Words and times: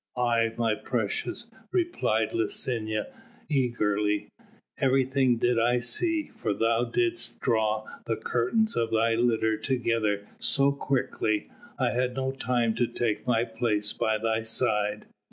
"Aye, 0.17 0.53
my 0.57 0.73
precious," 0.73 1.47
replied 1.71 2.31
Licinia 2.33 3.13
eagerly, 3.51 4.31
"everything 4.81 5.37
did 5.37 5.59
I 5.59 5.77
see; 5.77 6.29
for 6.29 6.55
thou 6.55 6.85
didst 6.85 7.39
draw 7.39 7.85
the 8.07 8.15
curtains 8.15 8.75
of 8.75 8.89
thy 8.89 9.13
litter 9.13 9.57
together 9.57 10.25
so 10.39 10.71
quickly, 10.71 11.51
I 11.77 11.91
had 11.91 12.15
no 12.15 12.31
time 12.31 12.73
to 12.77 12.87
take 12.87 13.27
my 13.27 13.43
place 13.45 13.93
by 13.93 14.17
thy 14.17 14.41
side. 14.41 15.05